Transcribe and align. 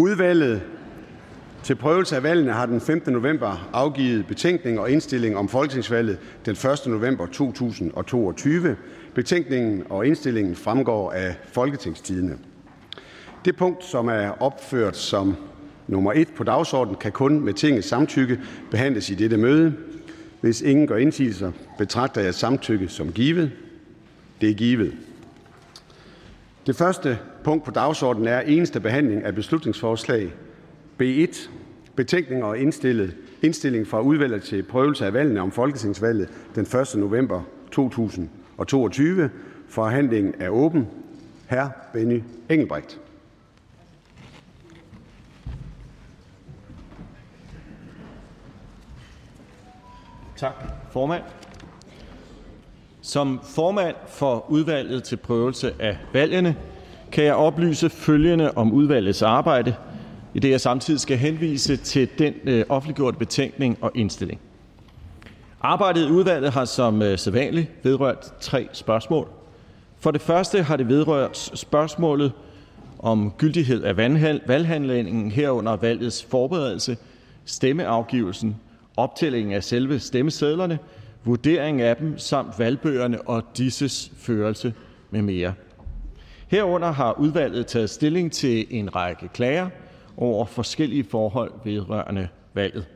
Udvalget 0.00 0.62
til 1.62 1.74
prøvelse 1.74 2.16
af 2.16 2.22
valgene 2.22 2.52
har 2.52 2.66
den 2.66 2.80
15. 2.80 3.12
november 3.12 3.70
afgivet 3.72 4.26
betænkning 4.26 4.80
og 4.80 4.90
indstilling 4.90 5.36
om 5.36 5.48
folketingsvalget 5.48 6.18
den 6.46 6.52
1. 6.52 6.86
november 6.86 7.26
2022. 7.26 8.76
Betænkningen 9.14 9.84
og 9.90 10.06
indstillingen 10.06 10.56
fremgår 10.56 11.12
af 11.12 11.36
Folketingstidene. 11.52 12.38
Det 13.44 13.56
punkt, 13.56 13.84
som 13.84 14.08
er 14.08 14.42
opført 14.42 14.96
som 14.96 15.36
nummer 15.86 16.12
1 16.12 16.28
på 16.36 16.44
dagsordenen, 16.44 16.96
kan 17.00 17.12
kun 17.12 17.40
med 17.40 17.54
tingets 17.54 17.88
samtykke 17.88 18.40
behandles 18.70 19.10
i 19.10 19.14
dette 19.14 19.36
møde. 19.36 19.74
Hvis 20.40 20.62
ingen 20.62 20.86
gør 20.86 20.96
indsigelser, 20.96 21.52
betragter 21.78 22.20
jeg 22.20 22.34
samtykke 22.34 22.88
som 22.88 23.12
givet. 23.12 23.52
Det 24.40 24.50
er 24.50 24.54
givet. 24.54 24.92
Det 26.66 26.76
første 26.76 27.18
punkt 27.44 27.64
på 27.64 27.70
dagsordenen 27.70 28.28
er 28.28 28.40
eneste 28.40 28.80
behandling 28.80 29.24
af 29.24 29.34
beslutningsforslag 29.34 30.32
B1. 31.02 31.50
Betænkning 31.96 32.44
og 32.44 32.58
indstilling 33.42 33.86
fra 33.86 34.00
udvalget 34.00 34.42
til 34.42 34.62
prøvelse 34.62 35.06
af 35.06 35.12
valgene 35.12 35.40
om 35.40 35.52
folketingsvalget 35.52 36.28
den 36.54 36.62
1. 36.62 36.94
november 36.96 37.42
2022. 37.72 39.30
Forhandlingen 39.68 40.34
er 40.40 40.48
åben. 40.48 40.88
Hr. 41.50 41.66
Benny 41.92 42.22
Engelbrecht. 42.48 43.00
Tak, 50.36 50.54
formand. 50.92 51.22
Som 53.00 53.40
formand 53.44 53.96
for 54.08 54.50
udvalget 54.50 55.04
til 55.04 55.16
prøvelse 55.16 55.74
af 55.78 55.98
valgene 56.12 56.56
kan 57.12 57.24
jeg 57.24 57.34
oplyse 57.34 57.90
følgende 57.90 58.50
om 58.56 58.72
udvalgets 58.72 59.22
arbejde, 59.22 59.74
i 60.34 60.38
det 60.38 60.50
jeg 60.50 60.60
samtidig 60.60 61.00
skal 61.00 61.16
henvise 61.16 61.76
til 61.76 62.08
den 62.18 62.34
øh, 62.44 62.64
offentliggjorte 62.68 63.18
betænkning 63.18 63.78
og 63.80 63.90
indstilling. 63.94 64.40
Arbejdet 65.60 66.06
i 66.06 66.10
udvalget 66.10 66.52
har 66.52 66.64
som 66.64 67.02
øh, 67.02 67.18
sædvanligt 67.18 67.68
vedrørt 67.82 68.32
tre 68.40 68.68
spørgsmål. 68.72 69.28
For 70.00 70.10
det 70.10 70.20
første 70.20 70.62
har 70.62 70.76
det 70.76 70.88
vedrørt 70.88 71.36
spørgsmålet 71.54 72.32
om 72.98 73.32
gyldighed 73.38 73.82
af 73.82 73.96
valghandlingen 74.46 75.30
herunder 75.30 75.76
valgets 75.76 76.24
forberedelse, 76.24 76.96
stemmeafgivelsen, 77.44 78.56
optællingen 78.96 79.52
af 79.52 79.64
selve 79.64 79.98
stemmesedlerne, 79.98 80.78
vurdering 81.24 81.80
af 81.80 81.96
dem 81.96 82.18
samt 82.18 82.58
valgbøgerne 82.58 83.22
og 83.22 83.42
disses 83.56 84.12
førelse 84.16 84.74
med 85.10 85.22
mere. 85.22 85.52
Herunder 86.50 86.90
har 86.90 87.12
udvalget 87.18 87.66
taget 87.66 87.90
stilling 87.90 88.32
til 88.32 88.66
en 88.70 88.96
række 88.96 89.28
klager 89.28 89.68
over 90.16 90.44
forskellige 90.44 91.04
forhold 91.04 91.52
vedrørende 91.64 92.28
valget. 92.54 92.86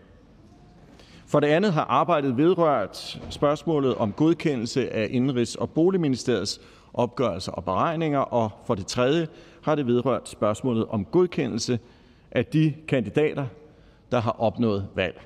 For 1.26 1.40
det 1.40 1.46
andet 1.46 1.72
har 1.72 1.84
arbejdet 1.84 2.36
vedrørt 2.36 3.20
spørgsmålet 3.30 3.94
om 3.94 4.12
godkendelse 4.12 4.92
af 4.92 5.08
Indenrigs- 5.10 5.56
og 5.56 5.70
Boligministeriets 5.70 6.60
opgørelser 6.94 7.52
og 7.52 7.64
beregninger, 7.64 8.18
og 8.18 8.50
for 8.66 8.74
det 8.74 8.86
tredje 8.86 9.28
har 9.62 9.74
det 9.74 9.86
vedrørt 9.86 10.28
spørgsmålet 10.28 10.86
om 10.88 11.04
godkendelse 11.04 11.78
af 12.30 12.46
de 12.46 12.74
kandidater, 12.88 13.46
der 14.10 14.20
har 14.20 14.36
opnået 14.38 14.86
valg. 14.94 15.20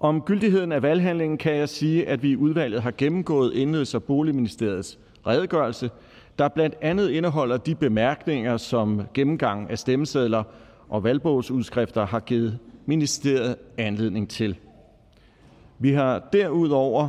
Om 0.00 0.20
gyldigheden 0.20 0.72
af 0.72 0.82
valghandlingen 0.82 1.38
kan 1.38 1.56
jeg 1.56 1.68
sige, 1.68 2.08
at 2.08 2.22
vi 2.22 2.30
i 2.30 2.36
udvalget 2.36 2.82
har 2.82 2.92
gennemgået 2.98 3.52
Indenrigs- 3.52 3.94
og 3.94 4.02
Boligministeriets 4.02 4.98
redegørelse, 5.26 5.90
der 6.38 6.48
blandt 6.48 6.76
andet 6.80 7.10
indeholder 7.10 7.56
de 7.56 7.74
bemærkninger, 7.74 8.56
som 8.56 9.02
gennemgang 9.14 9.70
af 9.70 9.78
stemmesedler 9.78 10.42
og 10.88 11.04
valgbogsudskrifter 11.04 12.06
har 12.06 12.20
givet 12.20 12.58
ministeriet 12.86 13.56
anledning 13.78 14.30
til. 14.30 14.56
Vi 15.78 15.92
har 15.92 16.28
derudover 16.32 17.08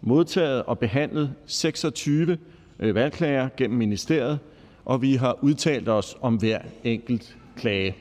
modtaget 0.00 0.62
og 0.62 0.78
behandlet 0.78 1.34
26 1.46 2.38
øh, 2.78 2.94
valgklager 2.94 3.48
gennem 3.56 3.78
ministeriet, 3.78 4.38
og 4.84 5.02
vi 5.02 5.14
har 5.14 5.38
udtalt 5.42 5.88
os 5.88 6.16
om 6.20 6.34
hver 6.34 6.58
enkelt 6.84 7.36
klage. 7.56 7.96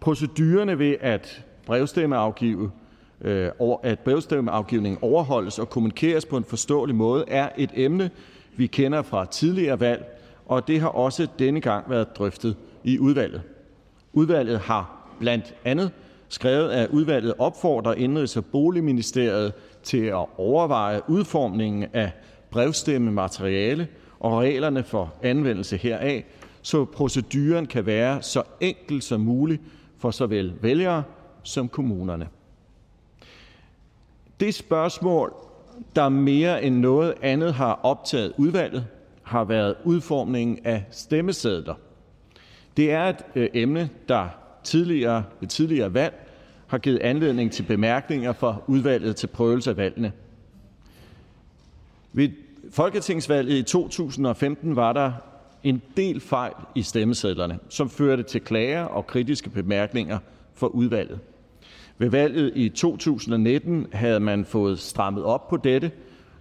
Procedurerne 0.00 0.78
ved 0.78 0.96
at 1.00 1.44
brevstemmeafgive 1.66 2.70
øh, 3.20 3.50
at 3.82 3.98
brevstemmeafgivningen 3.98 4.98
overholdes 5.02 5.58
og 5.58 5.70
kommunikeres 5.70 6.26
på 6.26 6.36
en 6.36 6.44
forståelig 6.44 6.94
måde, 6.94 7.24
er 7.28 7.48
et 7.56 7.70
emne, 7.74 8.10
vi 8.58 8.66
kender 8.66 9.02
fra 9.02 9.26
tidligere 9.26 9.80
valg, 9.80 10.20
og 10.46 10.68
det 10.68 10.80
har 10.80 10.88
også 10.88 11.26
denne 11.38 11.60
gang 11.60 11.90
været 11.90 12.16
drøftet 12.16 12.56
i 12.84 12.98
udvalget. 12.98 13.42
Udvalget 14.12 14.58
har 14.58 15.08
blandt 15.18 15.54
andet 15.64 15.90
skrevet, 16.28 16.70
at 16.70 16.88
udvalget 16.88 17.34
opfordrer 17.38 17.94
Indrigs- 17.94 18.36
og 18.36 18.44
Boligministeriet 18.44 19.52
til 19.82 20.04
at 20.04 20.26
overveje 20.38 21.00
udformningen 21.08 21.86
af 21.92 22.12
brevstemmemateriale 22.50 23.88
og 24.20 24.38
reglerne 24.38 24.82
for 24.82 25.14
anvendelse 25.22 25.76
heraf, 25.76 26.24
så 26.62 26.84
proceduren 26.84 27.66
kan 27.66 27.86
være 27.86 28.22
så 28.22 28.42
enkel 28.60 29.02
som 29.02 29.20
muligt 29.20 29.62
for 29.98 30.10
såvel 30.10 30.52
vælgere 30.60 31.02
som 31.42 31.68
kommunerne. 31.68 32.28
Det 34.40 34.54
spørgsmål, 34.54 35.47
der 35.96 36.08
mere 36.08 36.62
end 36.62 36.76
noget 36.76 37.14
andet 37.22 37.54
har 37.54 37.80
optaget 37.82 38.32
udvalget, 38.36 38.86
har 39.22 39.44
været 39.44 39.74
udformningen 39.84 40.58
af 40.64 40.84
stemmesedler. 40.90 41.74
Det 42.76 42.92
er 42.92 43.04
et 43.04 43.24
øh, 43.34 43.48
emne, 43.54 43.90
der 44.08 44.28
tidligere, 44.64 45.24
ved 45.40 45.48
tidligere 45.48 45.94
valg 45.94 46.28
har 46.66 46.78
givet 46.78 46.98
anledning 46.98 47.52
til 47.52 47.62
bemærkninger 47.62 48.32
fra 48.32 48.56
udvalget 48.66 49.16
til 49.16 49.26
prøvelse 49.26 49.70
af 49.70 49.76
valgene. 49.76 50.12
Ved 52.12 52.28
folketingsvalget 52.70 53.58
i 53.58 53.62
2015 53.62 54.76
var 54.76 54.92
der 54.92 55.12
en 55.62 55.82
del 55.96 56.20
fejl 56.20 56.52
i 56.74 56.82
stemmesedlerne, 56.82 57.58
som 57.68 57.90
førte 57.90 58.22
til 58.22 58.40
klager 58.40 58.84
og 58.84 59.06
kritiske 59.06 59.50
bemærkninger 59.50 60.18
for 60.54 60.66
udvalget. 60.66 61.18
Ved 61.98 62.10
valget 62.10 62.52
i 62.54 62.68
2019 62.68 63.86
havde 63.92 64.20
man 64.20 64.44
fået 64.44 64.78
strammet 64.78 65.24
op 65.24 65.48
på 65.48 65.56
dette, 65.56 65.90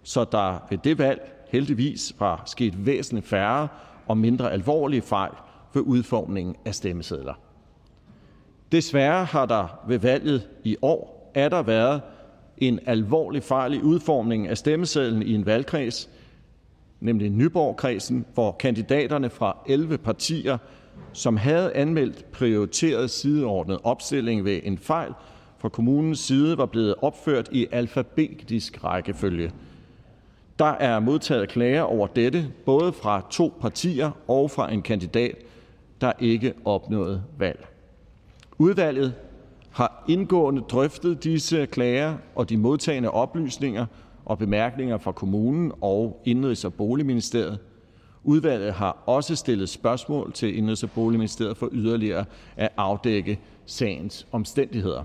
så 0.03 0.25
der 0.31 0.67
ved 0.69 0.77
det 0.77 0.97
valg 0.97 1.31
heldigvis 1.49 2.15
var 2.19 2.43
sket 2.45 2.85
væsentligt 2.85 3.27
færre 3.27 3.67
og 4.07 4.17
mindre 4.17 4.51
alvorlige 4.51 5.01
fejl 5.01 5.31
ved 5.73 5.81
udformningen 5.81 6.55
af 6.65 6.75
stemmesedler. 6.75 7.33
Desværre 8.71 9.25
har 9.25 9.45
der 9.45 9.79
ved 9.87 9.99
valget 9.99 10.47
i 10.63 10.77
år 10.81 11.31
er 11.35 11.49
der 11.49 11.61
været 11.61 12.01
en 12.57 12.79
alvorlig 12.85 13.43
fejl 13.43 13.73
i 13.73 13.81
udformningen 13.81 14.49
af 14.49 14.57
stemmesedlen 14.57 15.21
i 15.21 15.33
en 15.33 15.45
valgkreds, 15.45 16.09
nemlig 16.99 17.29
Nyborg-kredsen, 17.29 18.25
hvor 18.33 18.51
kandidaterne 18.51 19.29
fra 19.29 19.57
11 19.67 19.97
partier, 19.97 20.57
som 21.13 21.37
havde 21.37 21.73
anmeldt 21.75 22.31
prioriteret 22.31 23.09
sideordnet 23.09 23.79
opstilling 23.83 24.45
ved 24.45 24.59
en 24.63 24.77
fejl, 24.77 25.13
fra 25.59 25.69
kommunens 25.69 26.19
side 26.19 26.57
var 26.57 26.65
blevet 26.65 26.95
opført 27.01 27.49
i 27.51 27.67
alfabetisk 27.71 28.83
rækkefølge. 28.83 29.51
Der 30.59 30.65
er 30.65 30.99
modtaget 30.99 31.49
klager 31.49 31.81
over 31.81 32.07
dette, 32.07 32.47
både 32.65 32.93
fra 32.93 33.25
to 33.31 33.53
partier 33.61 34.11
og 34.27 34.51
fra 34.51 34.73
en 34.73 34.81
kandidat, 34.81 35.35
der 36.01 36.11
ikke 36.19 36.53
opnåede 36.65 37.23
valg. 37.37 37.67
Udvalget 38.57 39.13
har 39.71 40.03
indgående 40.07 40.61
drøftet 40.61 41.23
disse 41.23 41.65
klager 41.65 42.17
og 42.35 42.49
de 42.49 42.57
modtagende 42.57 43.11
oplysninger 43.11 43.85
og 44.25 44.37
bemærkninger 44.37 44.97
fra 44.97 45.11
kommunen 45.11 45.71
og 45.81 46.21
Indrigs- 46.27 46.65
og 46.65 46.73
Boligministeriet. 46.73 47.59
Udvalget 48.23 48.73
har 48.73 49.03
også 49.05 49.35
stillet 49.35 49.69
spørgsmål 49.69 50.33
til 50.33 50.57
Indrigs- 50.57 50.83
og 50.83 50.91
Boligministeriet 50.91 51.57
for 51.57 51.69
yderligere 51.71 52.25
at 52.55 52.69
afdække 52.77 53.39
sagens 53.65 54.27
omstændigheder. 54.31 55.03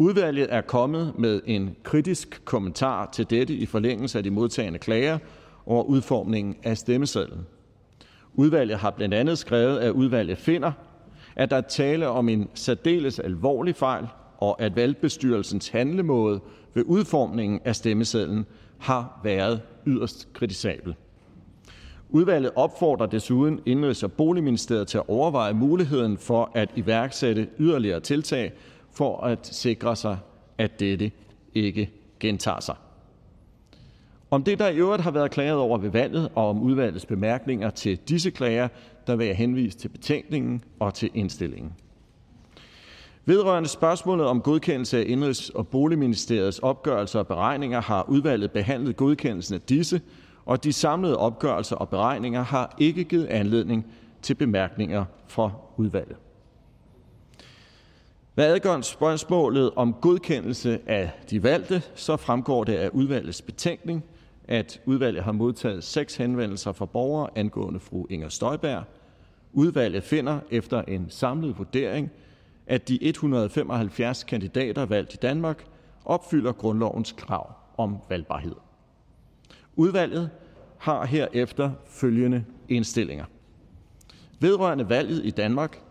Udvalget 0.00 0.46
er 0.50 0.60
kommet 0.60 1.12
med 1.18 1.40
en 1.46 1.76
kritisk 1.82 2.42
kommentar 2.44 3.10
til 3.12 3.30
dette 3.30 3.54
i 3.54 3.66
forlængelse 3.66 4.18
af 4.18 4.24
de 4.24 4.30
modtagende 4.30 4.78
klager 4.78 5.18
over 5.66 5.84
udformningen 5.84 6.56
af 6.62 6.78
stemmesedlen. 6.78 7.46
Udvalget 8.34 8.78
har 8.78 8.90
blandt 8.90 9.14
andet 9.14 9.38
skrevet, 9.38 9.78
at 9.78 9.90
udvalget 9.90 10.38
finder, 10.38 10.72
at 11.36 11.50
der 11.50 11.56
er 11.56 11.60
tale 11.60 12.08
om 12.08 12.28
en 12.28 12.48
særdeles 12.54 13.18
alvorlig 13.18 13.76
fejl, 13.76 14.06
og 14.38 14.62
at 14.62 14.76
valgbestyrelsens 14.76 15.68
handlemåde 15.68 16.40
ved 16.74 16.84
udformningen 16.86 17.60
af 17.64 17.76
stemmesedlen 17.76 18.46
har 18.78 19.20
været 19.24 19.60
yderst 19.86 20.28
kritisabel. 20.32 20.94
Udvalget 22.10 22.50
opfordrer 22.56 23.06
desuden 23.06 23.60
Indrigs- 23.66 24.04
og 24.04 24.12
Boligministeriet 24.12 24.88
til 24.88 24.98
at 24.98 25.08
overveje 25.08 25.52
muligheden 25.52 26.18
for 26.18 26.50
at 26.54 26.70
iværksætte 26.76 27.48
yderligere 27.58 28.00
tiltag 28.00 28.52
for 28.92 29.24
at 29.24 29.46
sikre 29.46 29.96
sig, 29.96 30.18
at 30.58 30.80
dette 30.80 31.10
ikke 31.54 31.90
gentager 32.20 32.60
sig. 32.60 32.74
Om 34.30 34.44
det, 34.44 34.58
der 34.58 34.68
i 34.68 34.76
øvrigt 34.76 35.02
har 35.02 35.10
været 35.10 35.30
klaget 35.30 35.56
over 35.56 35.78
ved 35.78 35.90
valget, 35.90 36.28
og 36.34 36.48
om 36.48 36.62
udvalgets 36.62 37.06
bemærkninger 37.06 37.70
til 37.70 37.96
disse 37.96 38.30
klager, 38.30 38.68
der 39.06 39.16
vil 39.16 39.26
jeg 39.26 39.36
henvise 39.36 39.78
til 39.78 39.88
betænkningen 39.88 40.64
og 40.78 40.94
til 40.94 41.10
indstillingen. 41.14 41.72
Vedrørende 43.24 43.68
spørgsmålet 43.68 44.26
om 44.26 44.40
godkendelse 44.40 44.98
af 44.98 45.04
Indrigs- 45.04 45.50
og 45.54 45.68
Boligministeriets 45.68 46.58
opgørelser 46.58 47.18
og 47.18 47.26
beregninger 47.26 47.80
har 47.80 48.04
udvalget 48.08 48.50
behandlet 48.50 48.96
godkendelsen 48.96 49.54
af 49.54 49.60
disse, 49.60 50.00
og 50.46 50.64
de 50.64 50.72
samlede 50.72 51.16
opgørelser 51.16 51.76
og 51.76 51.88
beregninger 51.88 52.42
har 52.42 52.74
ikke 52.78 53.04
givet 53.04 53.26
anledning 53.26 53.86
til 54.22 54.34
bemærkninger 54.34 55.04
fra 55.26 55.50
udvalget. 55.76 56.16
Hvad 58.34 58.54
adgår 58.54 58.80
spørgsmålet 58.80 59.70
om 59.76 59.94
godkendelse 59.94 60.80
af 60.86 61.10
de 61.30 61.42
valgte, 61.42 61.82
så 61.94 62.16
fremgår 62.16 62.64
det 62.64 62.74
af 62.74 62.88
udvalgets 62.88 63.42
betænkning, 63.42 64.04
at 64.48 64.80
udvalget 64.86 65.24
har 65.24 65.32
modtaget 65.32 65.84
seks 65.84 66.16
henvendelser 66.16 66.72
fra 66.72 66.86
borgere 66.86 67.30
angående 67.34 67.80
fru 67.80 68.06
Inger 68.10 68.28
Støjberg. 68.28 68.84
Udvalget 69.52 70.02
finder 70.02 70.40
efter 70.50 70.82
en 70.82 71.06
samlet 71.08 71.58
vurdering, 71.58 72.10
at 72.66 72.88
de 72.88 73.04
175 73.04 74.24
kandidater 74.24 74.86
valgt 74.86 75.14
i 75.14 75.16
Danmark 75.16 75.64
opfylder 76.04 76.52
grundlovens 76.52 77.12
krav 77.12 77.52
om 77.78 77.96
valgbarhed. 78.08 78.54
Udvalget 79.76 80.30
har 80.78 81.06
herefter 81.06 81.70
følgende 81.86 82.44
indstillinger. 82.68 83.24
Vedrørende 84.40 84.88
valget 84.88 85.24
i 85.24 85.30
Danmark 85.30 85.82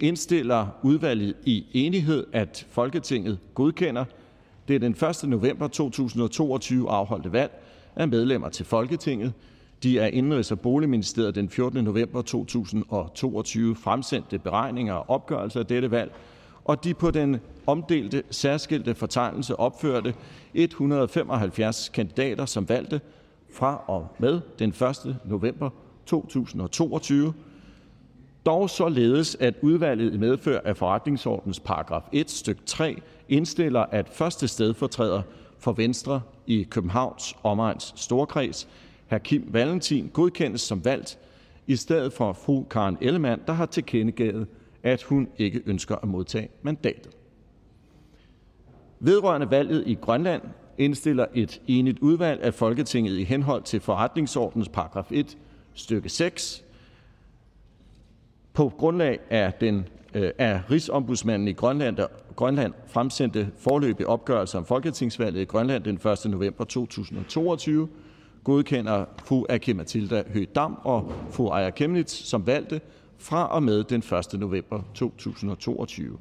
indstiller 0.00 0.66
udvalget 0.82 1.34
i 1.44 1.66
enighed, 1.72 2.26
at 2.32 2.66
Folketinget 2.70 3.38
godkender 3.54 4.04
det 4.68 4.80
den 4.80 4.92
1. 4.92 5.28
november 5.28 5.68
2022 5.68 6.90
afholdte 6.90 7.32
valg 7.32 7.62
af 7.96 8.08
medlemmer 8.08 8.48
til 8.48 8.66
Folketinget. 8.66 9.32
De 9.82 9.98
er 9.98 10.08
Indrigs- 10.08 10.52
og 10.52 10.60
Boligministeriet 10.60 11.34
den 11.34 11.50
14. 11.50 11.84
november 11.84 12.22
2022 12.22 13.76
fremsendte 13.76 14.38
beregninger 14.38 14.94
og 14.94 15.10
opgørelser 15.10 15.60
af 15.60 15.66
dette 15.66 15.90
valg, 15.90 16.12
og 16.64 16.84
de 16.84 16.94
på 16.94 17.10
den 17.10 17.40
omdelte 17.66 18.22
særskilte 18.30 18.94
fortegnelse 18.94 19.56
opførte 19.60 20.14
175 20.54 21.88
kandidater 21.88 22.46
som 22.46 22.68
valgte 22.68 23.00
fra 23.52 23.84
og 23.86 24.08
med 24.18 24.40
den 24.58 24.70
1. 24.70 25.16
november 25.24 25.70
2022, 26.06 27.32
dog 28.46 28.70
således 28.70 29.36
at 29.40 29.54
udvalget 29.62 30.14
i 30.14 30.16
medfør 30.16 30.60
af 30.64 30.76
forretningsordens 30.76 31.60
paragraf 31.60 32.02
1 32.12 32.30
stykke 32.30 32.62
3 32.66 33.00
indstiller, 33.28 33.80
at 33.80 34.08
første 34.08 34.48
stedfortræder 34.48 35.22
for 35.58 35.72
Venstre 35.72 36.20
i 36.46 36.62
Københavns 36.62 37.36
Omegns 37.42 37.92
Storkreds, 37.96 38.68
hr. 39.10 39.18
Kim 39.18 39.48
Valentin, 39.48 40.10
godkendes 40.12 40.60
som 40.60 40.84
valgt 40.84 41.18
i 41.66 41.76
stedet 41.76 42.12
for 42.12 42.32
fru 42.32 42.62
Karen 42.62 42.98
Ellemann, 43.00 43.42
der 43.46 43.52
har 43.52 43.66
tilkendegivet, 43.66 44.46
at 44.82 45.02
hun 45.02 45.28
ikke 45.38 45.62
ønsker 45.66 45.96
at 45.96 46.08
modtage 46.08 46.48
mandatet. 46.62 47.12
Vedrørende 49.00 49.50
valget 49.50 49.84
i 49.86 49.94
Grønland 49.94 50.42
indstiller 50.78 51.26
et 51.34 51.60
enigt 51.66 51.98
udvalg 51.98 52.42
af 52.42 52.54
Folketinget 52.54 53.18
i 53.18 53.24
henhold 53.24 53.62
til 53.62 53.80
forretningsordens 53.80 54.68
paragraf 54.68 55.08
1 55.10 55.36
stykke 55.74 56.08
6 56.08 56.65
på 58.56 58.72
grundlag 58.78 59.18
af 59.30 59.52
den 59.60 59.88
øh, 60.14 60.30
af 60.38 60.60
Rigsombudsmanden 60.70 61.48
i 61.48 61.52
Grønland, 61.52 61.96
der 61.96 62.06
Grønland 62.36 62.72
fremsendte 62.86 63.48
forløbig 63.58 64.06
opgørelse 64.06 64.58
om 64.58 64.64
folketingsvalget 64.64 65.40
i 65.40 65.44
Grønland 65.44 65.84
den 65.84 65.94
1. 65.94 66.30
november 66.30 66.64
2022, 66.64 67.88
godkender 68.44 69.04
fru 69.24 69.46
Aki 69.48 69.72
Mathilda 69.72 70.22
Høgh-Dam 70.22 70.86
og 70.86 71.12
fru 71.30 71.50
Aya 71.50 71.70
Kemnitz 71.70 72.12
som 72.12 72.46
valgte 72.46 72.80
fra 73.18 73.46
og 73.46 73.62
med 73.62 73.84
den 73.84 74.02
1. 74.32 74.40
november 74.40 74.82
2022. 74.94 76.18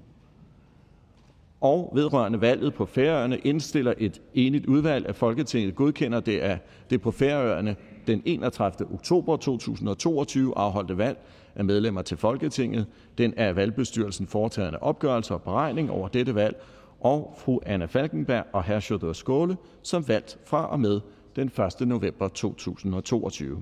Og 1.62 1.92
vedrørende 1.96 2.42
valget 2.42 2.74
på 2.74 2.86
Færøerne 2.86 3.38
indstiller 3.38 3.94
et 3.98 4.22
enigt 4.34 4.66
udvalg 4.66 5.06
af 5.06 5.16
Folketinget 5.16 5.76
godkender 5.76 6.20
det 6.20 6.40
af 6.40 6.60
det 6.90 7.02
på 7.02 7.12
Færøerne 7.12 7.76
den 8.08 8.22
31. 8.26 8.94
oktober 8.94 9.38
2022 9.38 10.58
afholdte 10.58 10.98
valg 10.98 11.18
af 11.56 11.66
medlemmer 11.66 12.02
til 12.02 12.18
Folketinget, 12.18 12.86
den 13.18 13.34
af 13.38 13.56
valgbestyrelsen 13.56 14.28
foretagende 14.28 14.80
opgørelse 14.80 15.34
og 15.34 15.42
beregning 15.42 15.92
over 15.92 16.08
dette 16.08 16.36
valg, 16.36 16.62
og 17.00 17.36
fru 17.38 17.60
Anna 17.66 17.86
Falkenberg 17.86 18.46
og 18.54 18.64
hr. 18.64 18.80
Sjødør 18.80 19.14
Skåle 19.14 19.58
som 19.82 20.08
valgt 20.08 20.38
fra 20.46 20.72
og 20.72 20.80
med 20.80 21.02
den 21.36 21.52
1. 21.82 21.88
november 21.88 22.28
2022. 22.28 23.62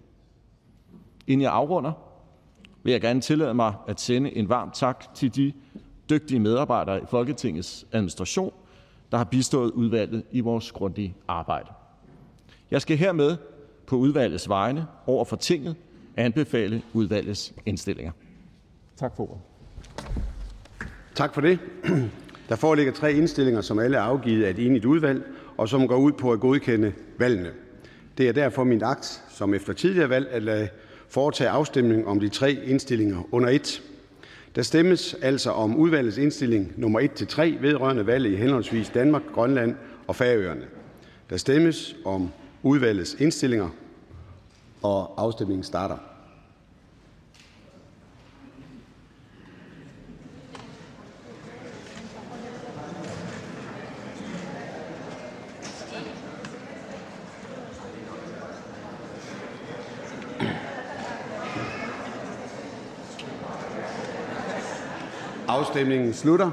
Inden 1.27 1.41
jeg 1.41 1.51
afrunder, 1.51 1.91
vil 2.83 2.91
jeg 2.91 3.01
gerne 3.01 3.21
tillade 3.21 3.53
mig 3.53 3.73
at 3.87 3.99
sende 3.99 4.37
en 4.37 4.49
varm 4.49 4.71
tak 4.71 5.13
til 5.15 5.35
de 5.35 5.53
dygtige 6.09 6.39
medarbejdere 6.39 7.01
i 7.01 7.05
Folketingets 7.09 7.85
administration, 7.91 8.53
der 9.11 9.17
har 9.17 9.23
bistået 9.23 9.71
udvalget 9.71 10.23
i 10.31 10.39
vores 10.39 10.71
grundige 10.71 11.15
arbejde. 11.27 11.71
Jeg 12.71 12.81
skal 12.81 12.97
hermed 12.97 13.37
på 13.87 13.95
udvalgets 13.95 14.49
vegne 14.49 14.87
over 15.07 15.25
for 15.25 15.35
tinget 15.35 15.75
anbefale 16.17 16.81
udvalgets 16.93 17.53
indstillinger. 17.65 18.11
Tak 18.97 19.15
for 19.15 19.23
ordet. 19.23 19.41
Tak 21.15 21.33
for 21.33 21.41
det. 21.41 21.59
Der 22.49 22.55
foreligger 22.55 22.93
tre 22.93 23.13
indstillinger, 23.13 23.61
som 23.61 23.79
alle 23.79 23.97
er 23.97 24.01
afgivet 24.01 24.43
af 24.43 24.49
et 24.49 24.65
enigt 24.65 24.85
udvalg, 24.85 25.23
og 25.57 25.69
som 25.69 25.87
går 25.87 25.97
ud 25.97 26.11
på 26.11 26.31
at 26.31 26.39
godkende 26.39 26.93
valgene. 27.19 27.51
Det 28.17 28.27
er 28.27 28.33
derfor 28.33 28.63
min 28.63 28.83
akt, 28.83 29.23
som 29.29 29.53
efter 29.53 29.73
tidligere 29.73 30.09
valg, 30.09 30.27
at 30.31 30.43
lade 30.43 30.69
foretage 31.09 31.49
afstemning 31.49 32.07
om 32.07 32.19
de 32.19 32.29
tre 32.29 32.51
indstillinger 32.51 33.27
under 33.31 33.49
et. 33.49 33.81
Der 34.55 34.61
stemmes 34.61 35.15
altså 35.21 35.51
om 35.51 35.75
udvalgets 35.75 36.17
indstilling 36.17 36.73
nummer 36.77 36.99
1-3 36.99 37.41
vedrørende 37.61 38.07
valget 38.07 38.31
i 38.31 38.35
henholdsvis 38.35 38.89
Danmark, 38.89 39.21
Grønland 39.33 39.75
og 40.07 40.15
Færøerne. 40.15 40.65
Der 41.29 41.37
stemmes 41.37 41.95
om 42.05 42.29
udvalgets 42.63 43.15
indstillinger, 43.19 43.69
og 44.83 45.13
afstemningen 45.17 45.63
starter. 45.63 45.97
Afstemningen 65.47 66.13
slutter. 66.13 66.51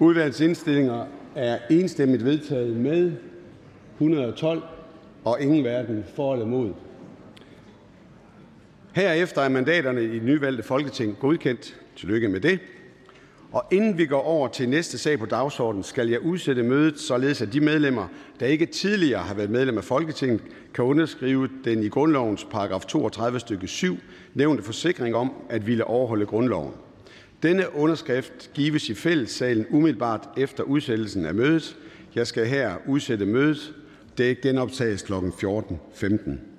Udvalgets 0.00 0.40
indstillinger 0.40 1.06
er 1.34 1.58
enstemmigt 1.70 2.24
vedtaget 2.24 2.76
med 2.76 3.12
112 3.94 4.62
og 5.24 5.40
ingen 5.40 5.62
hverken 5.62 6.04
for 6.14 6.32
eller 6.32 6.46
mod. 6.46 6.72
Herefter 8.92 9.42
er 9.42 9.48
mandaterne 9.48 10.04
i 10.04 10.08
det 10.08 10.22
nyvalgte 10.22 10.62
Folketing 10.62 11.16
godkendt. 11.18 11.76
Tillykke 11.96 12.28
med 12.28 12.40
det. 12.40 12.58
Og 13.52 13.64
inden 13.72 13.98
vi 13.98 14.06
går 14.06 14.22
over 14.22 14.48
til 14.48 14.68
næste 14.68 14.98
sag 14.98 15.18
på 15.18 15.26
dagsordenen, 15.26 15.84
skal 15.84 16.08
jeg 16.08 16.20
udsætte 16.20 16.62
mødet, 16.62 17.00
således 17.00 17.42
at 17.42 17.52
de 17.52 17.60
medlemmer, 17.60 18.08
der 18.40 18.46
ikke 18.46 18.66
tidligere 18.66 19.22
har 19.22 19.34
været 19.34 19.50
medlem 19.50 19.78
af 19.78 19.84
Folketinget, 19.84 20.40
kan 20.74 20.84
underskrive 20.84 21.48
den 21.64 21.82
i 21.82 21.88
grundlovens 21.88 22.44
paragraf 22.44 22.80
32 22.80 23.40
stykke 23.40 23.66
7 23.66 23.96
nævnte 24.34 24.62
forsikring 24.62 25.14
om 25.14 25.32
at 25.48 25.66
ville 25.66 25.84
overholde 25.84 26.26
grundloven. 26.26 26.72
Denne 27.42 27.74
underskrift 27.74 28.50
gives 28.54 28.88
i 28.88 28.94
fællessalen 28.94 29.66
umiddelbart 29.70 30.28
efter 30.36 30.62
udsættelsen 30.62 31.26
af 31.26 31.34
mødet. 31.34 31.76
Jeg 32.14 32.26
skal 32.26 32.46
her 32.46 32.74
udsætte 32.86 33.26
mødet. 33.26 33.74
Det 34.16 34.42
genoptages 34.42 35.02
kl. 35.02 35.12
14.15. 35.12 36.51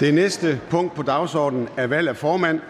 Det 0.00 0.14
næste 0.14 0.60
punkt 0.70 0.94
på 0.94 1.02
dagsordenen 1.02 1.68
er 1.76 1.86
valg 1.86 2.08
af 2.08 2.16
formand. 2.16 2.60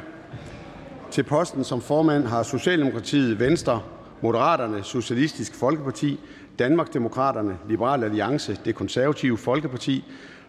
Til 1.10 1.22
posten 1.22 1.64
som 1.64 1.80
formand 1.80 2.26
har 2.26 2.42
Socialdemokratiet, 2.42 3.40
Venstre, 3.40 3.82
Moderaterne, 4.20 4.82
Socialistisk 4.84 5.54
Folkeparti, 5.54 6.20
Danmarksdemokraterne, 6.58 7.58
Liberal 7.68 8.04
Alliance, 8.04 8.58
Det 8.64 8.74
Konservative 8.74 9.38
Folkeparti, 9.38 10.04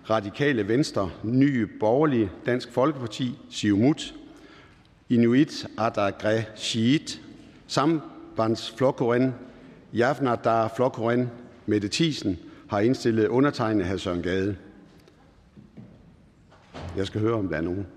Radikale 0.10 0.68
Venstre, 0.68 1.10
Nye 1.24 1.68
Borgerlige, 1.80 2.32
Dansk 2.46 2.72
Folkeparti, 2.72 3.38
Siumut, 3.50 4.14
Inuit 5.10 5.68
Ataqatigiit, 5.78 7.22
Sambandsflokkurin, 7.68 9.34
Javnaðar 9.94 10.74
Flokkurin, 10.76 11.30
Mette 11.66 11.88
Thiesen 11.88 12.40
har 12.68 12.80
indstillet 12.80 13.28
undertegnet 13.28 13.86
hr. 13.86 13.98
Søren 13.98 14.22
Gade. 14.22 14.56
Jeg 16.98 17.08
skal 17.08 17.22
høre, 17.22 17.34
om 17.34 17.48
der 17.48 17.58
er 17.58 17.62
nogen, 17.62 17.88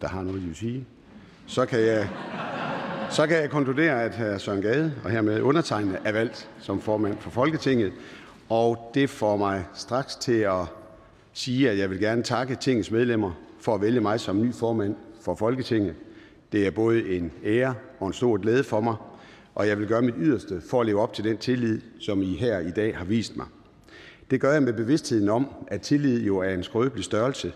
der 0.00 0.08
har 0.08 0.22
noget, 0.22 0.40
de 0.40 0.46
vil 0.46 0.56
sige. 0.56 0.86
Så 1.46 1.66
kan 1.66 1.80
jeg, 1.80 2.08
så 3.10 3.26
kan 3.26 3.36
jeg 3.36 3.50
konkludere, 3.50 4.02
at 4.02 4.14
hr. 4.14 4.38
Søren 4.38 4.62
Gade 4.62 4.94
og 5.04 5.10
hermed 5.10 5.40
undertegnet 5.40 5.98
er 6.04 6.12
valgt 6.12 6.50
som 6.60 6.80
formand 6.80 7.18
for 7.18 7.30
Folketinget. 7.30 7.92
Og 8.48 8.90
det 8.94 9.10
får 9.10 9.36
mig 9.36 9.64
straks 9.74 10.16
til 10.16 10.40
at 10.40 10.64
sige, 11.32 11.70
at 11.70 11.78
jeg 11.78 11.90
vil 11.90 12.00
gerne 12.00 12.22
takke 12.22 12.54
tingets 12.54 12.90
medlemmer 12.90 13.32
for 13.60 13.74
at 13.74 13.80
vælge 13.80 14.00
mig 14.00 14.20
som 14.20 14.40
ny 14.42 14.54
formand 14.54 14.94
for 15.20 15.34
Folketinget. 15.34 15.94
Det 16.52 16.66
er 16.66 16.70
både 16.70 17.16
en 17.16 17.32
ære 17.44 17.74
og 18.00 18.06
en 18.06 18.12
stor 18.12 18.36
glæde 18.36 18.64
for 18.64 18.80
mig, 18.80 18.96
og 19.54 19.68
jeg 19.68 19.78
vil 19.78 19.86
gøre 19.86 20.02
mit 20.02 20.14
yderste 20.18 20.60
for 20.70 20.80
at 20.80 20.86
leve 20.86 21.00
op 21.00 21.12
til 21.12 21.24
den 21.24 21.38
tillid, 21.38 21.80
som 22.00 22.22
I 22.22 22.34
her 22.34 22.58
i 22.58 22.70
dag 22.70 22.96
har 22.96 23.04
vist 23.04 23.36
mig. 23.36 23.46
Det 24.30 24.40
gør 24.40 24.52
jeg 24.52 24.62
med 24.62 24.72
bevidstheden 24.72 25.28
om, 25.28 25.46
at 25.68 25.80
tillid 25.80 26.22
jo 26.22 26.38
er 26.38 26.54
en 26.54 26.62
skrøbelig 26.62 27.04
størrelse. 27.04 27.52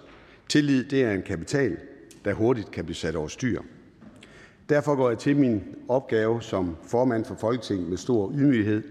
Tillid 0.49 0.85
det 0.85 1.03
er 1.03 1.12
en 1.12 1.23
kapital, 1.23 1.77
der 2.25 2.35
hurtigt 2.35 2.71
kan 2.71 2.85
blive 2.85 2.97
sat 2.97 3.17
over 3.17 3.29
styr. 3.29 3.61
Derfor 4.69 4.95
går 4.95 5.09
jeg 5.09 5.19
til 5.19 5.37
min 5.37 5.62
opgave 5.89 6.43
som 6.43 6.77
formand 6.87 7.25
for 7.25 7.35
Folketinget 7.35 7.89
med 7.89 7.97
stor 7.97 8.33
ydmyghed. 8.35 8.83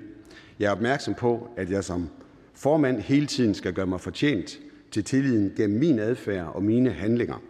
Jeg 0.59 0.67
er 0.67 0.71
opmærksom 0.71 1.13
på, 1.13 1.49
at 1.57 1.71
jeg 1.71 1.83
som 1.83 2.09
formand 2.53 2.99
hele 2.99 3.25
tiden 3.25 3.53
skal 3.53 3.73
gøre 3.73 3.87
mig 3.87 4.01
fortjent 4.01 4.59
til 4.91 5.03
tilliden 5.03 5.53
gennem 5.57 5.79
min 5.79 5.99
adfærd 5.99 6.51
og 6.53 6.63
mine 6.63 6.89
handlinger. 6.89 7.41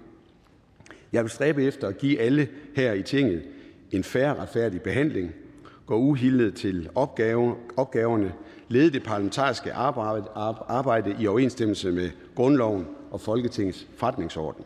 Jeg 1.14 1.24
vil 1.24 1.32
stræbe 1.32 1.64
efter 1.64 1.88
at 1.88 1.98
give 1.98 2.20
alle 2.20 2.48
her 2.76 2.94
i 2.94 3.04
tinget 3.04 3.44
en 3.92 4.04
færre 4.04 4.36
retfærdig 4.36 4.82
behandling, 4.82 5.32
gå 5.90 5.98
uhildet 5.98 6.56
til 6.56 6.90
opgave, 6.96 7.56
opgaverne, 7.78 8.34
lede 8.68 8.92
det 8.92 9.04
parlamentariske 9.04 9.74
arbejde, 9.74 10.28
arbejde 10.68 11.16
i 11.20 11.28
overensstemmelse 11.28 11.92
med 11.92 12.10
grundloven 12.36 12.88
og 13.12 13.22
Folketingets 13.22 13.88
forretningsorden. 13.98 14.64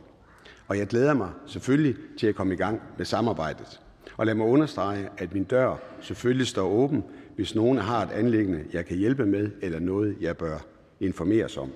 Og 0.68 0.78
jeg 0.78 0.88
glæder 0.88 1.14
mig 1.14 1.30
selvfølgelig 1.46 1.96
til 2.20 2.28
at 2.28 2.36
komme 2.36 2.54
i 2.54 2.58
gang 2.58 2.82
med 2.98 3.06
samarbejdet. 3.06 3.82
Og 4.18 4.26
lad 4.26 4.36
mig 4.36 4.48
understrege, 4.48 5.10
at 5.18 5.34
min 5.34 5.44
dør 5.44 5.76
selvfølgelig 6.02 6.48
står 6.48 6.68
åben, 6.68 7.04
hvis 7.36 7.56
nogen 7.56 7.78
har 7.78 8.06
et 8.06 8.12
anlæggende, 8.12 8.64
jeg 8.74 8.86
kan 8.86 8.98
hjælpe 8.98 9.26
med, 9.26 9.52
eller 9.62 9.80
noget, 9.80 10.16
jeg 10.22 10.38
bør 10.38 10.58
informeres 11.00 11.58
om. 11.58 11.72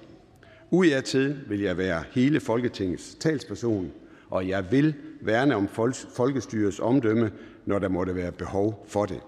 Udadtil 0.72 1.40
vil 1.48 1.62
jeg 1.62 1.78
være 1.78 2.04
hele 2.12 2.40
Folketingets 2.40 3.16
talsperson, 3.16 3.92
og 4.30 4.48
jeg 4.48 4.72
vil 4.72 4.94
værne 5.22 5.56
om 5.56 5.68
folkestyrets 6.16 6.80
omdømme, 6.80 7.32
når 7.66 7.80
der 7.80 7.90
måtte 7.90 8.16
være 8.16 8.32
behov 8.32 8.86
for 8.88 9.06
det. 9.06 9.20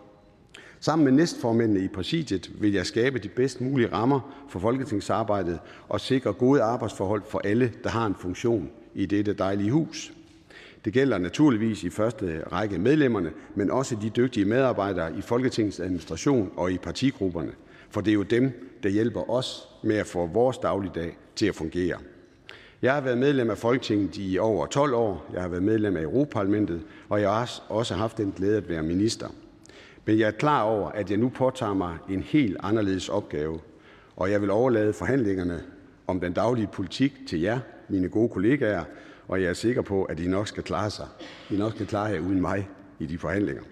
Sammen 0.82 1.06
med 1.06 1.12
næstformændene 1.12 1.80
i 1.80 1.88
præsidiet 1.88 2.52
vil 2.62 2.74
jeg 2.74 2.86
skabe 2.86 3.20
de 3.20 3.30
bedst 3.30 3.62
mulige 3.62 3.94
rammer 3.94 4.46
for 4.50 4.60
folketingsarbejdet 4.60 5.60
og 5.90 6.02
sikre 6.02 6.34
gode 6.34 6.62
arbejdsforhold 6.62 7.22
for 7.30 7.42
alle, 7.44 7.74
der 7.84 7.90
har 7.90 8.06
en 8.06 8.16
funktion 8.16 8.70
i 8.96 9.06
dette 9.06 9.34
dejlige 9.34 9.72
hus. 9.72 10.14
Det 10.86 10.94
gælder 10.94 11.18
naturligvis 11.18 11.84
i 11.84 11.90
første 11.90 12.44
række 12.52 12.80
medlemmerne, 12.80 13.32
men 13.56 13.72
også 13.72 13.96
de 14.02 14.10
dygtige 14.10 14.46
medarbejdere 14.46 15.18
i 15.18 15.22
Folketingets 15.22 15.80
administration 15.80 16.52
og 16.56 16.72
i 16.72 16.78
partigrupperne, 16.78 17.52
for 17.90 18.02
det 18.02 18.12
er 18.12 18.16
jo 18.16 18.24
dem, 18.24 18.70
der 18.84 18.90
hjælper 18.90 19.30
os 19.30 19.68
med 19.84 19.96
at 19.96 20.08
få 20.08 20.26
vores 20.28 20.58
dagligdag 20.58 21.18
til 21.36 21.46
at 21.46 21.56
fungere. 21.56 21.98
Jeg 22.82 22.94
har 22.94 23.02
været 23.02 23.18
medlem 23.18 23.50
af 23.50 23.58
Folketinget 23.58 24.18
i 24.18 24.38
over 24.38 24.66
12 24.66 24.94
år. 24.94 25.26
Jeg 25.34 25.42
har 25.42 25.50
været 25.50 25.64
medlem 25.64 25.98
af 25.98 26.02
Europaparlamentet, 26.02 26.82
og 27.10 27.22
jeg 27.22 27.30
har 27.30 27.62
også 27.70 27.96
haft 27.96 28.18
den 28.18 28.34
glæde 28.38 28.58
at 28.58 28.70
være 28.70 28.84
minister. 28.84 29.28
Men 30.06 30.20
jeg 30.20 30.28
er 30.28 30.32
klar 30.32 30.62
over, 30.62 30.90
at 30.90 31.10
jeg 31.10 31.18
nu 31.18 31.30
påtager 31.30 31.74
mig 31.74 31.98
en 32.10 32.22
helt 32.22 32.58
anderledes 32.60 33.10
opgave, 33.10 33.60
og 34.16 34.32
jeg 34.32 34.42
vil 34.42 34.52
overlade 34.52 34.94
forhandlingerne 34.94 35.64
om 36.08 36.20
den 36.20 36.34
daglige 36.34 36.68
politik 36.68 37.14
til 37.28 37.40
jer, 37.40 37.60
mine 37.90 38.10
gode 38.10 38.30
kollegaer, 38.30 38.84
og 39.28 39.42
jeg 39.42 39.50
er 39.50 39.54
sikker 39.54 39.82
på, 39.82 40.04
at 40.04 40.20
I 40.20 40.28
nok 40.28 40.48
skal 40.48 40.64
klare 40.64 40.90
sig. 40.90 41.08
I 41.50 41.58
nok 41.58 41.74
skal 41.74 41.88
klare 41.88 42.06
jer 42.06 42.20
uden 42.20 42.42
mig 42.42 42.70
i 43.00 43.06
de 43.06 43.18
forhandlinger. 43.18 43.64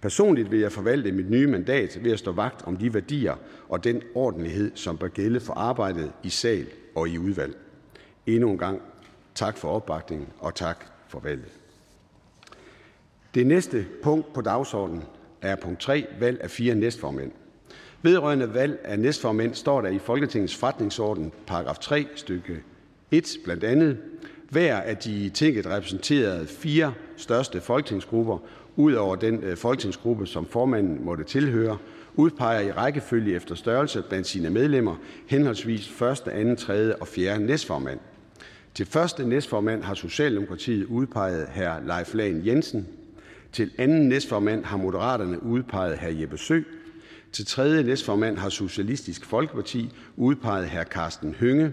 Personligt 0.00 0.50
vil 0.50 0.60
jeg 0.60 0.72
forvalte 0.72 1.12
mit 1.12 1.30
nye 1.30 1.46
mandat 1.46 1.98
ved 2.04 2.12
at 2.12 2.18
stå 2.18 2.32
vagt 2.32 2.66
om 2.66 2.76
de 2.76 2.94
værdier 2.94 3.34
og 3.68 3.84
den 3.84 4.02
ordentlighed, 4.14 4.70
som 4.74 4.98
bør 4.98 5.08
gælde 5.08 5.40
for 5.40 5.54
arbejdet 5.54 6.12
i 6.22 6.28
sal 6.28 6.66
og 6.94 7.08
i 7.08 7.18
udvalg. 7.18 7.56
Endnu 8.26 8.50
en 8.50 8.58
gang 8.58 8.82
tak 9.34 9.56
for 9.56 9.68
opbakningen 9.68 10.28
og 10.38 10.54
tak 10.54 10.84
for 11.08 11.20
valget. 11.20 11.52
Det 13.34 13.46
næste 13.46 13.86
punkt 14.02 14.32
på 14.32 14.40
dagsordenen 14.40 15.02
er 15.42 15.56
punkt 15.56 15.80
3, 15.80 16.06
valg 16.20 16.40
af 16.40 16.50
fire 16.50 16.74
næstformænd. 16.74 17.30
Vedrørende 18.02 18.54
valg 18.54 18.80
af 18.84 18.98
næstformænd 18.98 19.54
står 19.54 19.80
der 19.80 19.88
i 19.88 19.98
Folketingets 19.98 20.56
forretningsorden 20.56 21.32
paragraf 21.46 21.78
3 21.78 22.06
stykke 22.14 22.62
1 23.10 23.36
blandt 23.44 23.64
andet, 23.64 23.98
hver 24.50 24.76
af 24.76 24.96
de 24.96 25.28
tinget 25.28 25.66
repræsenterede 25.66 26.46
fire 26.46 26.94
største 27.16 27.60
folketingsgrupper, 27.60 28.38
ud 28.76 28.92
over 28.92 29.16
den 29.16 29.44
øh, 29.44 29.56
folketingsgruppe, 29.56 30.26
som 30.26 30.46
formanden 30.46 31.04
måtte 31.04 31.24
tilhøre, 31.24 31.78
udpeger 32.14 32.60
i 32.60 32.72
rækkefølge 32.72 33.34
efter 33.34 33.54
størrelse 33.54 34.02
blandt 34.08 34.26
sine 34.26 34.50
medlemmer 34.50 34.96
henholdsvis 35.26 35.88
første, 35.88 36.32
anden, 36.32 36.56
tredje 36.56 36.94
og 36.94 37.08
fjerde 37.08 37.46
næstformand. 37.46 37.98
Til 38.74 38.86
første 38.86 39.28
næstformand 39.28 39.82
har 39.82 39.94
Socialdemokratiet 39.94 40.84
udpeget 40.84 41.48
hr. 41.54 41.86
Leif 41.86 42.14
Lahn 42.14 42.46
Jensen. 42.46 42.88
Til 43.56 43.70
anden 43.78 44.08
næstformand 44.08 44.64
har 44.64 44.76
Moderaterne 44.76 45.42
udpeget 45.42 45.98
hr. 45.98 46.20
Jeppe 46.20 46.38
Sø. 46.38 46.60
Til 47.32 47.46
tredje 47.46 47.82
næstformand 47.82 48.38
har 48.38 48.48
Socialistisk 48.48 49.24
Folkeparti 49.24 49.92
udpeget 50.16 50.70
hr. 50.70 50.84
Carsten 50.84 51.34
Hønge. 51.34 51.72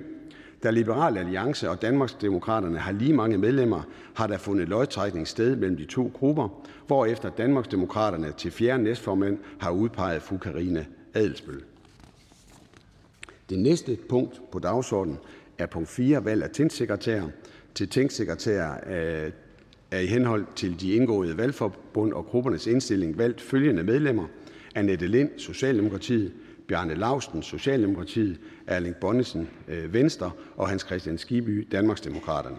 Da 0.63 0.69
Liberal 0.69 1.17
Alliance 1.17 1.69
og 1.69 1.81
Danmarksdemokraterne 1.81 2.79
har 2.79 2.91
lige 2.91 3.13
mange 3.13 3.37
medlemmer, 3.37 3.81
har 4.15 4.27
der 4.27 4.37
fundet 4.37 4.69
lodtrækning 4.69 5.27
sted 5.27 5.55
mellem 5.55 5.77
de 5.77 5.85
to 5.85 6.11
grupper, 6.13 6.67
hvorefter 6.87 7.29
Danmarksdemokraterne 7.29 8.31
til 8.37 8.51
fjerde 8.51 8.83
næstformand 8.83 9.37
har 9.59 9.71
udpeget 9.71 10.21
fru 10.21 10.37
Karina 10.37 10.85
Adelsbøl. 11.13 11.61
Det 13.49 13.59
næste 13.59 13.97
punkt 14.09 14.41
på 14.51 14.59
dagsordenen 14.59 15.17
er 15.57 15.65
punkt 15.65 15.89
4, 15.89 16.25
valg 16.25 16.43
af 16.43 16.49
tingsekretær. 16.49 17.21
Til 17.75 17.89
tingsekretær 17.89 18.71
øh, 18.89 19.31
er 19.93 19.99
i 19.99 20.05
henhold 20.05 20.45
til 20.55 20.81
de 20.81 20.91
indgåede 20.91 21.37
valgforbund 21.37 22.13
og 22.13 22.25
gruppernes 22.25 22.67
indstilling 22.67 23.17
valgt 23.17 23.41
følgende 23.41 23.83
medlemmer: 23.83 24.25
Annette 24.75 25.07
Lind, 25.07 25.29
Socialdemokratiet, 25.37 26.31
Bjarne 26.67 26.95
Lausten, 26.95 27.43
Socialdemokratiet, 27.43 28.39
Erling 28.67 28.95
Bonnesen, 28.95 29.49
øh, 29.67 29.93
Venstre 29.93 30.31
og 30.57 30.69
Hans 30.69 30.81
Christian 30.81 31.17
Skiby, 31.17 31.67
Danmarksdemokraterne. 31.71 32.57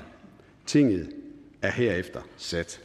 Tinget 0.67 1.09
er 1.63 1.71
herefter 1.71 2.21
sat. 2.37 2.81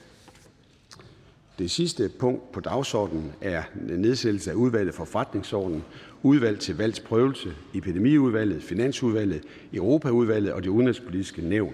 Det 1.60 1.72
sidste 1.72 2.10
punkt 2.20 2.52
på 2.52 2.60
dagsordenen 2.60 3.32
er 3.42 3.64
nedsættelse 3.76 4.52
af 4.52 4.56
udvalget 4.56 4.96
for 4.96 5.06
forretningsordenen, 5.06 5.84
udvalg 6.24 6.60
til 6.60 6.78
valgsprøvelse, 6.78 7.50
epidemiudvalget, 7.74 8.64
finansudvalget, 8.64 9.44
Europaudvalget 9.74 10.54
og 10.54 10.64
det 10.64 10.70
udenrigspolitiske 10.70 11.42
nævn. 11.42 11.74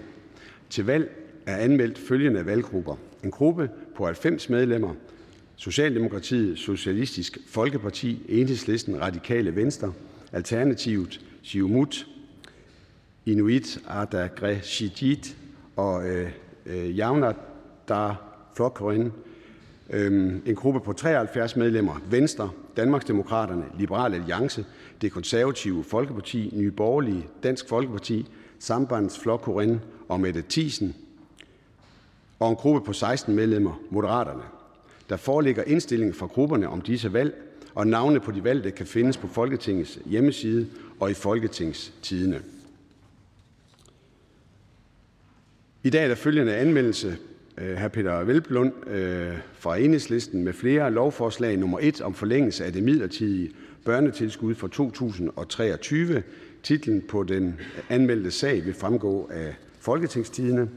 Til 0.70 0.86
valg 0.86 1.25
er 1.46 1.56
anmeldt 1.56 1.98
følgende 1.98 2.46
valggrupper. 2.46 2.96
En 3.24 3.30
gruppe 3.30 3.70
på 3.96 4.04
90 4.06 4.48
medlemmer, 4.48 4.94
Socialdemokratiet, 5.56 6.58
Socialistisk 6.58 7.38
Folkeparti, 7.46 8.22
Enhedslisten, 8.28 9.00
Radikale 9.00 9.56
Venstre, 9.56 9.92
Alternativet, 10.32 11.20
Siumut, 11.42 12.06
Inuit 13.26 13.78
Ataqatigiit 13.88 15.36
og 15.76 16.08
øh, 16.08 16.30
øh, 16.66 16.98
Javnaðar 16.98 18.22
Øhm, 19.90 20.42
en 20.46 20.54
gruppe 20.54 20.80
på 20.80 20.92
73 20.92 21.56
medlemmer, 21.56 22.00
Venstre, 22.10 22.50
Danmarksdemokraterne, 22.76 23.64
Liberal 23.78 24.14
Alliance, 24.14 24.64
Det 25.02 25.12
Konservative 25.12 25.84
Folkeparti, 25.84 26.50
Nye 26.52 26.70
Borgerlige, 26.70 27.26
Dansk 27.42 27.68
Folkeparti, 27.68 28.26
Sambandsflokkurin 28.58 29.80
og 30.08 30.20
Mette 30.20 30.44
Thiesen, 30.50 30.94
og 32.38 32.50
en 32.50 32.56
gruppe 32.56 32.86
på 32.86 32.92
16 32.92 33.34
medlemmer, 33.34 33.80
Moderaterne. 33.90 34.42
Der 35.08 35.16
foreligger 35.16 35.62
indstilling 35.66 36.14
fra 36.14 36.26
grupperne 36.26 36.68
om 36.68 36.80
disse 36.80 37.12
valg, 37.12 37.34
og 37.74 37.86
navne 37.86 38.20
på 38.20 38.30
de 38.30 38.44
valgte 38.44 38.70
kan 38.70 38.86
findes 38.86 39.16
på 39.16 39.28
Folketingets 39.28 39.98
hjemmeside 40.06 40.66
og 41.00 41.10
i 41.10 41.14
Folketingstidene. 41.14 42.40
I 45.82 45.90
dag 45.90 46.04
er 46.04 46.08
der 46.08 46.14
følgende 46.14 46.56
anmeldelse 46.56 47.16
øh, 47.58 47.76
hr. 47.76 47.88
Peter 47.88 48.24
Velblund 48.24 48.88
øh, 48.88 49.38
fra 49.52 49.76
Enhedslisten 49.76 50.44
med 50.44 50.52
flere 50.52 50.90
lovforslag 50.90 51.58
nummer 51.58 51.78
1 51.82 52.00
om 52.00 52.14
forlængelse 52.14 52.64
af 52.64 52.72
det 52.72 52.82
midlertidige 52.82 53.50
børnetilskud 53.84 54.54
for 54.54 54.66
2023. 54.66 56.22
Titlen 56.62 57.02
på 57.08 57.22
den 57.22 57.60
anmeldte 57.88 58.30
sag 58.30 58.64
vil 58.64 58.74
fremgå 58.74 59.30
af 59.32 59.54
Folketingstidene. 59.80 60.68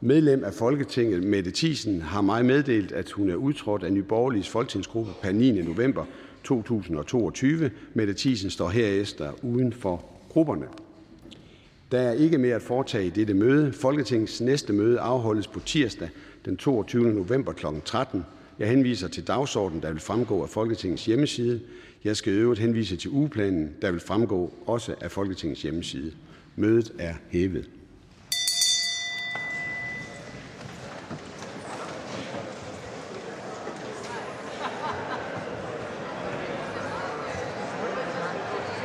Medlem 0.00 0.44
af 0.44 0.54
Folketinget 0.54 1.24
Mette 1.24 1.50
Thiesen 1.54 2.02
har 2.02 2.20
mig 2.20 2.44
meddelt, 2.44 2.92
at 2.92 3.10
hun 3.10 3.30
er 3.30 3.34
udtrådt 3.34 3.82
af 3.82 3.92
Nye 3.92 4.02
Borgerliges 4.02 4.48
folketingsgruppe 4.48 5.12
per 5.22 5.32
9. 5.32 5.62
november 5.62 6.04
2022. 6.44 7.70
Mette 7.94 8.14
Thiesen 8.14 8.50
står 8.50 8.68
herefter 8.68 9.32
uden 9.42 9.72
for 9.72 10.04
grupperne. 10.28 10.66
Der 11.92 11.98
er 11.98 12.12
ikke 12.12 12.38
mere 12.38 12.54
at 12.54 12.62
foretage 12.62 13.06
i 13.06 13.10
dette 13.10 13.34
møde. 13.34 13.72
Folketingets 13.72 14.40
næste 14.40 14.72
møde 14.72 15.00
afholdes 15.00 15.46
på 15.46 15.60
tirsdag 15.60 16.08
den 16.44 16.56
22. 16.56 17.12
november 17.12 17.52
kl. 17.52 17.66
13. 17.84 18.24
Jeg 18.58 18.68
henviser 18.68 19.08
til 19.08 19.26
dagsordenen, 19.26 19.82
der 19.82 19.92
vil 19.92 20.00
fremgå 20.00 20.42
af 20.42 20.48
Folketingets 20.48 21.04
hjemmeside. 21.04 21.60
Jeg 22.04 22.16
skal 22.16 22.32
i 22.32 22.36
øvrigt 22.36 22.60
henvise 22.60 22.96
til 22.96 23.10
ugeplanen, 23.10 23.70
der 23.82 23.90
vil 23.90 24.00
fremgå 24.00 24.52
også 24.66 24.94
af 25.00 25.10
Folketingets 25.10 25.62
hjemmeside. 25.62 26.12
Mødet 26.56 26.92
er 26.98 27.14
hævet. 27.30 27.68